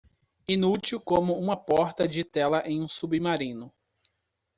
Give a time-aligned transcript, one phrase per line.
[0.47, 3.71] Inútil como uma porta de tela em um submarino.